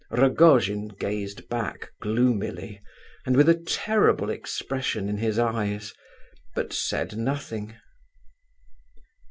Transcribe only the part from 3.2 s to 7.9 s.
and with a terrible expression in his eyes, but said nothing.